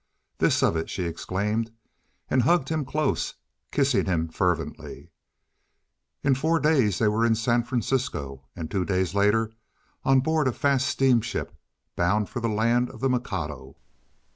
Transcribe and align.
"This 0.39 0.63
of 0.63 0.75
it," 0.75 0.89
she 0.89 1.03
exclaimed, 1.03 1.69
and 2.27 2.41
hugged 2.41 2.69
him 2.69 2.85
close, 2.85 3.35
kissing 3.69 4.05
him 4.07 4.29
fervently. 4.29 5.11
In 6.23 6.33
four 6.33 6.59
days 6.59 6.97
they 6.97 7.07
were 7.07 7.23
in 7.23 7.35
San 7.35 7.61
Francisco, 7.61 8.41
and 8.55 8.71
two 8.71 8.83
days 8.83 9.13
later 9.13 9.51
on 10.03 10.21
board 10.21 10.47
a 10.47 10.53
fast 10.53 10.87
steamship 10.87 11.53
bound 11.95 12.29
for 12.29 12.39
the 12.39 12.49
land 12.49 12.89
of 12.89 12.99
the 12.99 13.11
Mikado. 13.11 13.75